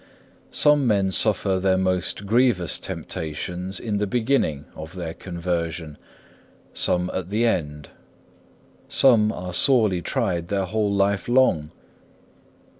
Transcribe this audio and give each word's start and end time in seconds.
6. 0.49 0.57
Some 0.57 0.87
men 0.87 1.11
suffer 1.11 1.59
their 1.59 1.77
most 1.77 2.25
grievous 2.25 2.79
temptations 2.79 3.79
in 3.79 3.99
the 3.99 4.07
beginning 4.07 4.65
of 4.75 4.95
their 4.95 5.13
conversion, 5.13 5.95
some 6.73 7.11
at 7.13 7.29
the 7.29 7.45
end. 7.45 7.89
Some 8.89 9.31
are 9.31 9.53
sorely 9.53 10.01
tried 10.01 10.47
their 10.47 10.65
whole 10.65 10.91
life 10.91 11.27
long. 11.29 11.71